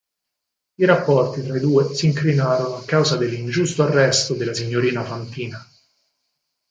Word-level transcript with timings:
I 0.79 0.83
rapporti 0.87 1.43
tra 1.43 1.55
i 1.55 1.59
due 1.59 1.93
si 1.93 2.07
incrinarono 2.07 2.77
a 2.77 2.83
causa 2.85 3.17
dell'ingiusto 3.17 3.83
arresto 3.83 4.33
della 4.33 4.51
signorina 4.55 5.03
Fantina. 5.03 5.63